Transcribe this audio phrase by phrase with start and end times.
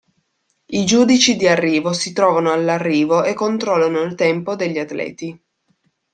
[0.65, 5.39] I giudici di arrivo si trovano all'arrivo e controllano il tempo degli atleti.